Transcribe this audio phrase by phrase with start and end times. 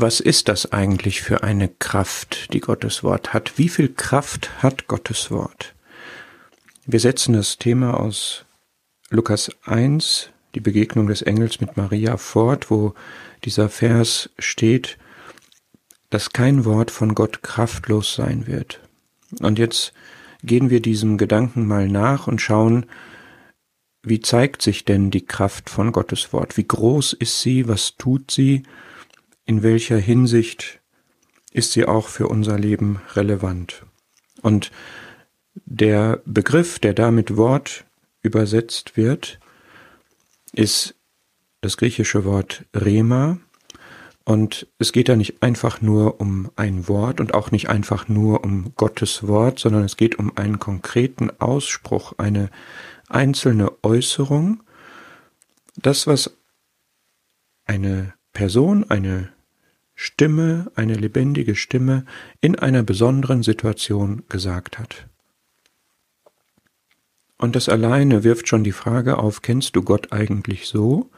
[0.00, 3.58] was ist das eigentlich für eine Kraft, die Gottes Wort hat?
[3.58, 5.74] Wie viel Kraft hat Gottes Wort?
[6.86, 8.44] Wir setzen das Thema aus
[9.10, 12.94] Lukas 1, die Begegnung des Engels mit Maria fort, wo
[13.44, 14.96] dieser Vers steht,
[16.08, 18.80] dass kein Wort von Gott kraftlos sein wird.
[19.40, 19.92] Und jetzt
[20.42, 22.86] gehen wir diesem Gedanken mal nach und schauen,
[24.02, 26.56] wie zeigt sich denn die Kraft von Gottes Wort?
[26.56, 27.68] Wie groß ist sie?
[27.68, 28.62] Was tut sie?
[29.44, 30.80] In welcher Hinsicht
[31.52, 33.84] ist sie auch für unser Leben relevant?
[34.42, 34.70] Und
[35.54, 37.84] der Begriff, der da mit Wort
[38.22, 39.40] übersetzt wird,
[40.52, 40.94] ist
[41.60, 43.38] das griechische Wort Rema.
[44.24, 48.44] Und es geht da nicht einfach nur um ein Wort und auch nicht einfach nur
[48.44, 52.50] um Gottes Wort, sondern es geht um einen konkreten Ausspruch, eine
[53.08, 54.62] einzelne Äußerung,
[55.76, 56.36] das, was
[57.64, 59.30] eine Person, eine
[59.94, 62.04] Stimme, eine lebendige Stimme
[62.40, 65.06] in einer besonderen Situation gesagt hat.
[67.36, 71.10] Und das alleine wirft schon die Frage auf, kennst du Gott eigentlich so,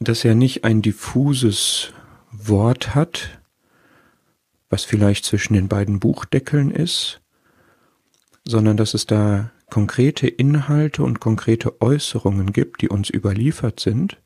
[0.00, 1.92] dass er nicht ein diffuses
[2.30, 3.40] Wort hat,
[4.70, 7.20] was vielleicht zwischen den beiden Buchdeckeln ist,
[8.44, 14.18] sondern dass es da konkrete Inhalte und konkrete Äußerungen gibt, die uns überliefert sind,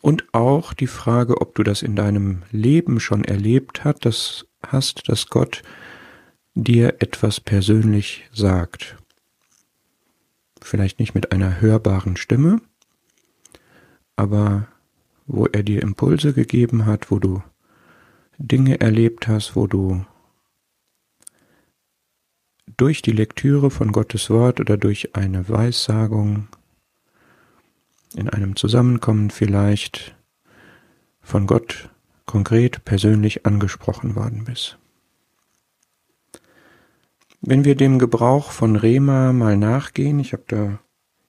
[0.00, 5.08] und auch die Frage, ob du das in deinem Leben schon erlebt hast, das hast,
[5.08, 5.62] dass Gott
[6.54, 8.96] dir etwas persönlich sagt.
[10.60, 12.60] Vielleicht nicht mit einer hörbaren Stimme,
[14.16, 14.68] aber
[15.26, 17.42] wo er dir Impulse gegeben hat, wo du
[18.36, 20.04] Dinge erlebt hast, wo du
[22.76, 26.48] durch die Lektüre von Gottes Wort oder durch eine Weissagung
[28.14, 30.16] in einem Zusammenkommen vielleicht
[31.20, 31.90] von Gott
[32.26, 34.78] konkret persönlich angesprochen worden bist.
[37.40, 40.78] Wenn wir dem Gebrauch von Rema mal nachgehen, ich habe da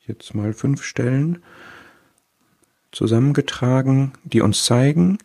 [0.06, 1.42] jetzt mal fünf Stellen
[2.92, 5.20] zusammengetragen, die uns zeigen,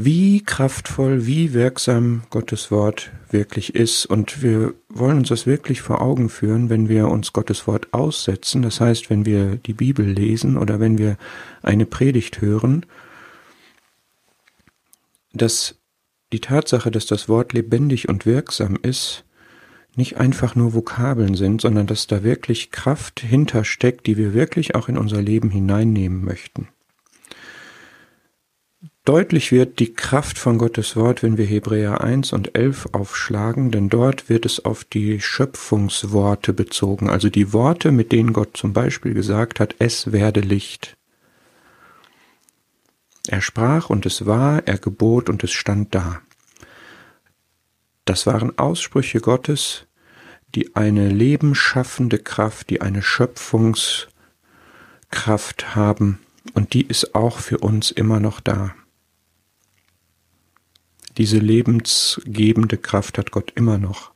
[0.00, 4.06] wie kraftvoll, wie wirksam Gottes Wort wirklich ist.
[4.06, 8.62] Und wir wollen uns das wirklich vor Augen führen, wenn wir uns Gottes Wort aussetzen.
[8.62, 11.16] Das heißt, wenn wir die Bibel lesen oder wenn wir
[11.62, 12.86] eine Predigt hören,
[15.32, 15.74] dass
[16.32, 19.24] die Tatsache, dass das Wort lebendig und wirksam ist,
[19.96, 24.88] nicht einfach nur Vokabeln sind, sondern dass da wirklich Kraft hintersteckt, die wir wirklich auch
[24.88, 26.68] in unser Leben hineinnehmen möchten.
[29.08, 33.88] Deutlich wird die Kraft von Gottes Wort, wenn wir Hebräer 1 und 11 aufschlagen, denn
[33.88, 39.14] dort wird es auf die Schöpfungsworte bezogen, also die Worte, mit denen Gott zum Beispiel
[39.14, 40.98] gesagt hat, es werde Licht.
[43.26, 46.20] Er sprach und es war, er gebot und es stand da.
[48.04, 49.86] Das waren Aussprüche Gottes,
[50.54, 54.10] die eine lebensschaffende Kraft, die eine Schöpfungskraft
[55.74, 56.18] haben,
[56.52, 58.74] und die ist auch für uns immer noch da.
[61.18, 64.12] Diese lebensgebende Kraft hat Gott immer noch.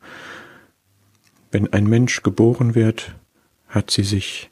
[1.51, 3.15] Wenn ein Mensch geboren wird,
[3.69, 4.51] hat sie sich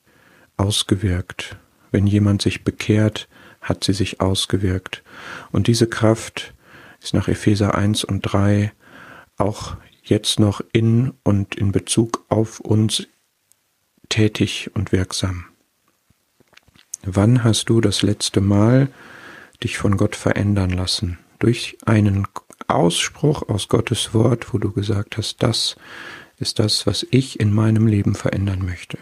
[0.56, 1.56] ausgewirkt.
[1.92, 3.28] Wenn jemand sich bekehrt,
[3.60, 5.02] hat sie sich ausgewirkt.
[5.52, 6.54] Und diese Kraft
[7.00, 8.72] ist nach Epheser 1 und 3
[9.36, 13.06] auch jetzt noch in und in Bezug auf uns
[14.08, 15.46] tätig und wirksam.
[17.02, 18.88] Wann hast du das letzte Mal
[19.62, 21.18] dich von Gott verändern lassen?
[21.40, 22.28] Durch einen
[22.68, 25.76] Ausspruch aus Gottes Wort, wo du gesagt hast, das
[26.38, 28.98] ist das, was ich in meinem Leben verändern möchte.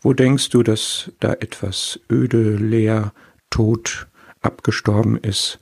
[0.00, 3.12] Wo denkst du, dass da etwas öde, leer,
[3.50, 4.06] tot,
[4.40, 5.58] abgestorben ist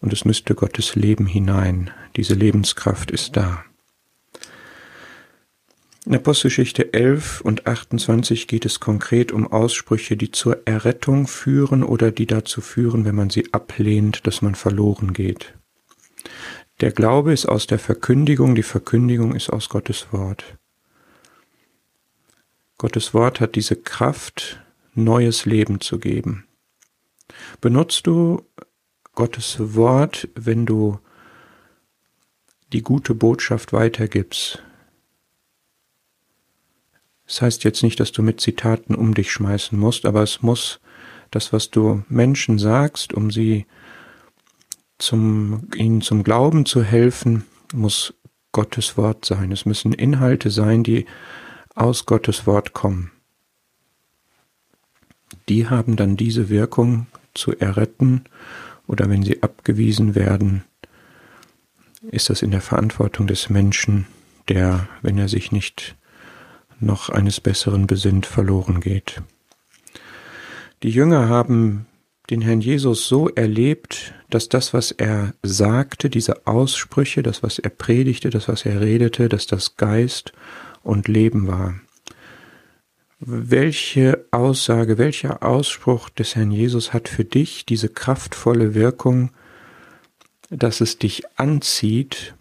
[0.00, 1.90] und es müsste Gottes Leben hinein?
[2.16, 3.64] Diese Lebenskraft ist da.
[6.06, 12.12] In Apostelgeschichte 11 und 28 geht es konkret um Aussprüche, die zur Errettung führen oder
[12.12, 15.54] die dazu führen, wenn man sie ablehnt, dass man verloren geht.
[16.80, 20.56] Der Glaube ist aus der Verkündigung, die Verkündigung ist aus Gottes Wort.
[22.78, 24.62] Gottes Wort hat diese Kraft,
[24.94, 26.46] neues Leben zu geben.
[27.60, 28.42] Benutzt du
[29.16, 31.00] Gottes Wort, wenn du
[32.72, 34.62] die gute Botschaft weitergibst,
[37.26, 40.80] das heißt jetzt nicht, dass du mit Zitaten um dich schmeißen musst, aber es muss
[41.30, 43.66] das, was du Menschen sagst, um sie
[44.98, 47.44] zum, ihnen zum Glauben zu helfen,
[47.74, 48.14] muss
[48.52, 49.52] Gottes Wort sein.
[49.52, 51.04] Es müssen Inhalte sein, die
[51.74, 53.10] aus Gottes Wort kommen.
[55.48, 58.24] Die haben dann diese Wirkung zu erretten
[58.86, 60.64] oder wenn sie abgewiesen werden,
[62.10, 64.06] ist das in der Verantwortung des Menschen,
[64.48, 65.96] der, wenn er sich nicht
[66.80, 69.22] noch eines Besseren besinnt, verloren geht.
[70.82, 71.86] Die Jünger haben
[72.30, 77.70] den Herrn Jesus so erlebt, dass das, was er sagte, diese Aussprüche, das, was er
[77.70, 80.32] predigte, das, was er redete, dass das Geist
[80.82, 81.74] und Leben war.
[83.18, 89.30] Welche Aussage, welcher Ausspruch des Herrn Jesus hat für dich diese kraftvolle Wirkung,
[90.50, 92.34] dass es dich anzieht,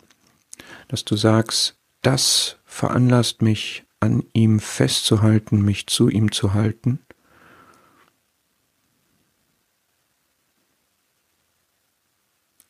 [0.87, 6.99] dass du sagst, das veranlasst mich, an ihm festzuhalten, mich zu ihm zu halten?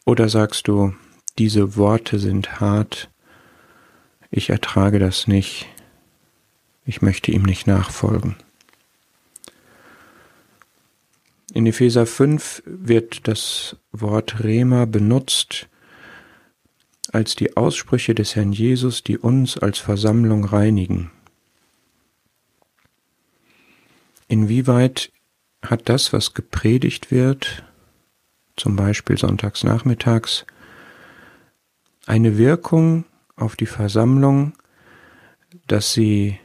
[0.05, 0.93] Oder sagst du,
[1.37, 3.09] diese Worte sind hart,
[4.31, 5.67] ich ertrage das nicht,
[6.85, 8.35] ich möchte ihm nicht nachfolgen.
[11.53, 15.67] In Epheser 5 wird das Wort Rema benutzt
[17.11, 21.11] als die Aussprüche des Herrn Jesus, die uns als Versammlung reinigen.
[24.27, 25.11] Inwieweit
[25.61, 27.63] hat das, was gepredigt wird,
[28.55, 30.45] zum Beispiel sonntags nachmittags,
[32.05, 33.05] eine Wirkung
[33.35, 34.53] auf die Versammlung,
[35.67, 36.39] dass sie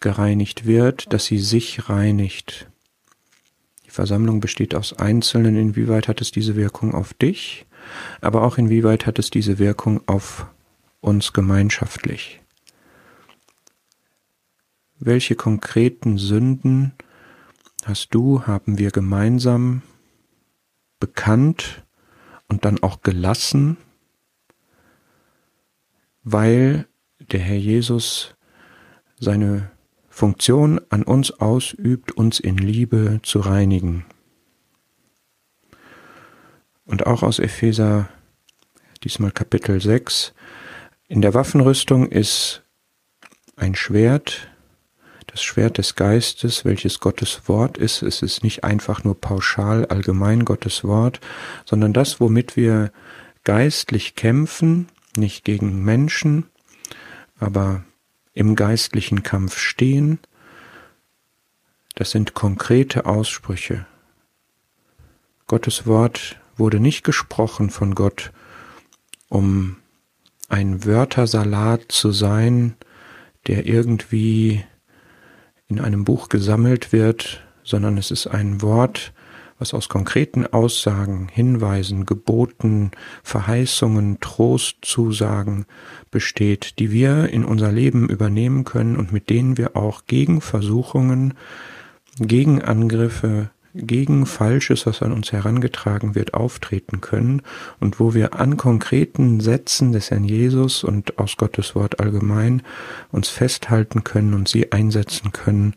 [0.00, 2.68] gereinigt wird, dass sie sich reinigt.
[3.86, 5.56] Die Versammlung besteht aus Einzelnen.
[5.56, 7.66] Inwieweit hat es diese Wirkung auf dich,
[8.20, 10.46] aber auch inwieweit hat es diese Wirkung auf
[11.00, 12.40] uns gemeinschaftlich?
[14.98, 16.92] Welche konkreten Sünden
[17.84, 19.82] hast du, haben wir gemeinsam
[20.98, 21.84] bekannt
[22.48, 23.76] und dann auch gelassen,
[26.22, 26.86] weil
[27.20, 28.34] der Herr Jesus
[29.18, 29.70] seine
[30.08, 34.06] Funktion an uns ausübt, uns in Liebe zu reinigen.
[36.86, 38.08] Und auch aus Epheser,
[39.04, 40.32] diesmal Kapitel 6,
[41.08, 42.62] in der Waffenrüstung ist
[43.56, 44.48] ein Schwert,
[45.36, 48.00] das Schwert des Geistes, welches Gottes Wort ist.
[48.00, 51.20] Es ist nicht einfach nur pauschal allgemein Gottes Wort,
[51.66, 52.90] sondern das, womit wir
[53.44, 56.46] geistlich kämpfen, nicht gegen Menschen,
[57.38, 57.84] aber
[58.32, 60.20] im geistlichen Kampf stehen,
[61.96, 63.84] das sind konkrete Aussprüche.
[65.46, 68.32] Gottes Wort wurde nicht gesprochen von Gott,
[69.28, 69.76] um
[70.48, 72.74] ein Wörtersalat zu sein,
[73.48, 74.64] der irgendwie
[75.68, 79.12] in einem Buch gesammelt wird, sondern es ist ein Wort,
[79.58, 82.90] was aus konkreten Aussagen, Hinweisen, Geboten,
[83.22, 85.66] Verheißungen, Trostzusagen
[86.10, 91.34] besteht, die wir in unser Leben übernehmen können und mit denen wir auch gegen Versuchungen,
[92.18, 97.42] gegen Angriffe, gegen Falsches, was an uns herangetragen wird, auftreten können
[97.80, 102.62] und wo wir an konkreten Sätzen des Herrn Jesus und aus Gottes Wort allgemein
[103.12, 105.74] uns festhalten können und sie einsetzen können,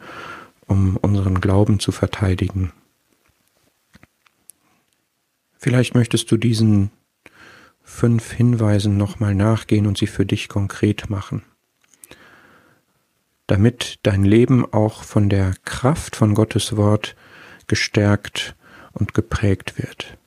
[0.67, 2.71] um unseren Glauben zu verteidigen.
[5.57, 6.91] Vielleicht möchtest du diesen
[7.83, 11.43] fünf Hinweisen nochmal nachgehen und sie für dich konkret machen,
[13.47, 17.15] damit dein Leben auch von der Kraft von Gottes Wort
[17.69, 18.55] gestärkt
[18.91, 20.18] und geprägt wird.